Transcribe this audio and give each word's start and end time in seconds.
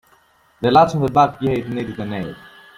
The 0.61 0.71
latch 0.71 0.95
on 0.95 1.05
the 1.05 1.11
back 1.11 1.39
gate 1.39 1.67
needed 1.69 1.99
a 1.99 2.05
nail. 2.07 2.35